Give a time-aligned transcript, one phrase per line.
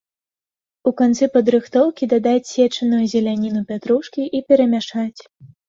[0.91, 5.19] У канцы падрыхтоўкі дадаць сечаную зеляніну пятрушкі і перамяшаць.